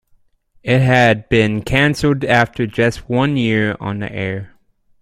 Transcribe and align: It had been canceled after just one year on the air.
It 0.63 0.79
had 0.79 1.29
been 1.29 1.61
canceled 1.61 2.23
after 2.25 2.65
just 2.65 3.07
one 3.07 3.37
year 3.37 3.77
on 3.79 3.99
the 3.99 4.11
air. 4.11 4.55